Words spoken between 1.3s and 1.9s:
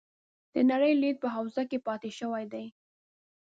حوزه کې